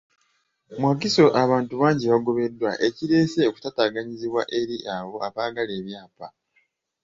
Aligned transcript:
Mu 0.79 0.85
Wakiso 0.89 1.23
abantu 1.43 1.73
bangi 1.81 2.05
bagobeddwa, 2.13 2.71
ekireese 2.87 3.39
okutaataaganyizibwa 3.49 4.41
eri 4.59 4.77
abo 4.95 5.15
abaagala 5.27 5.71
ebyapa. 5.81 6.27